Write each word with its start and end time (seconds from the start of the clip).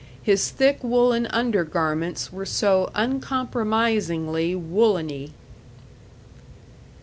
His 0.23 0.49
thick 0.49 0.79
woolen 0.83 1.27
undergarments 1.27 2.33
were 2.33 2.47
so 2.47 2.89
uncompromisingly 2.95 4.55
wooleny. 4.55 5.29